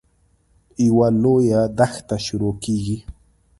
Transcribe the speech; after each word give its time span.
یوه 0.87 1.07
لویه 1.21 1.61
دښته 1.77 2.17
شروع 2.25 2.53
کېږي. 2.63 2.97